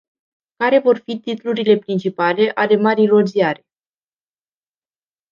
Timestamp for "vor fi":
0.79-1.19